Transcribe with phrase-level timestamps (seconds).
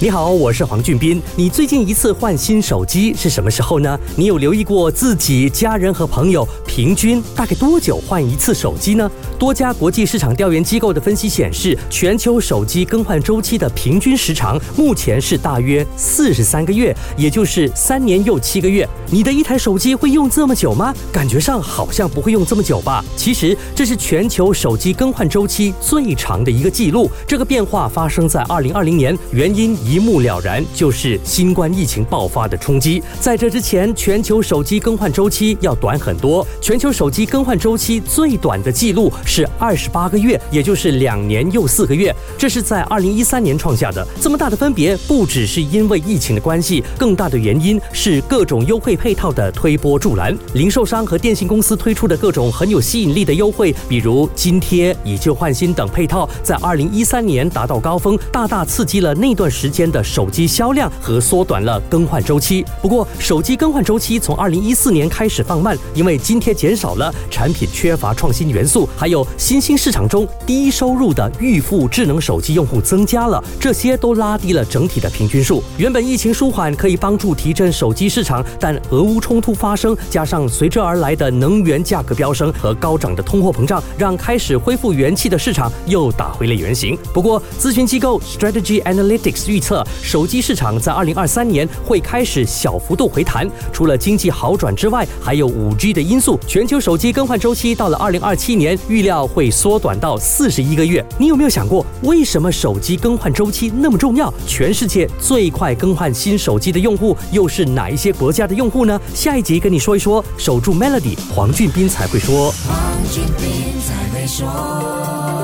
[0.00, 1.20] 你好，我是黄俊斌。
[1.34, 3.98] 你最近一次换新手机是什么时候呢？
[4.14, 9.10] 你有留意过自己、家人和朋友平均大概多久换一次手机呢？
[9.40, 18.88] 多家国际市场调研机构的分析显示，全球手机更换周期的平均时长目前是大约四十三个月，也就是三年又七个月。
[19.10, 20.94] 你的一台手机会用这么久吗？
[21.12, 23.04] 感觉上好像不会用这么久吧。
[23.16, 27.10] 其实这是全球手机更换周期最长的一个记录。
[27.26, 29.76] 这个变化发生在二零二零年，原因。
[29.88, 33.02] 一目了然，就是新冠疫情爆发的冲击。
[33.20, 36.46] 在这之前，全球手机更换周期要短很多。
[36.60, 42.14] 全球手机更换周期最短的记录是二十八个月，也就是两年又四个月。
[42.36, 44.06] 这是在二零一三年创下的。
[44.20, 50.36] 这么大的分别，不只是因为疫情的关系，更大的原因是各种优惠配套的推波助澜。
[50.52, 59.77] 零售商和电信公司推出的各种很有吸引力的优惠，比如津贴、以旧换新等配套，在二零一三年达到高峰，大大刺激了那段时间。
[59.78, 62.64] 间的手机销量和缩短了更换周期。
[62.82, 75.62] 不过，手机更换周期从二零一四年开始放慢，因为津贴减少了，产品缺乏创新元素，还有新兴市场中低收入的预付智能手机用户增加了，这些都拉低了整体的平均数。
[75.76, 86.98] 原本疫情舒缓可以帮助提振手机市场，但俄乌冲突发生，加上随之而来的能源价格飙升和高涨的通货膨胀，让开始恢复元气的市场又打回了原形。
[87.14, 89.67] 不过，咨询机构 Strategy Analytics 预测。
[89.68, 96.40] 测手机市场在二零二三年会开始小幅度回弹，除了经济好转之外，还有五 G 的因素。
[96.46, 101.04] 全球手机更换周期到了二零二七年，预料会缩短到四十一个月。
[101.18, 104.32] 你有没有想过，为什么手机更换周期那么重要？
[104.46, 108.98] 全世界最快更换新手机的用户又是哪一些国家的用户呢？
[109.12, 110.24] 下一集跟你说一说。
[110.38, 112.50] 守住 Melody，黄俊斌才会说。
[112.66, 115.37] 黄俊斌才会说。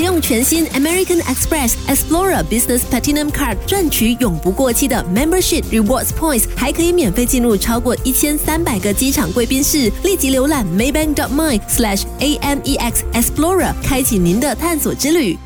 [0.00, 9.92] 使用全新 American Express Explorer Business Platinum Card 赚取永不过期的 Membership Rewards Points，还可以免费进入超过一千三百个机场贵宾室。
[10.02, 15.36] 立即浏览 Maybank.my/slash AMEX Explorer，开启您的探索之旅。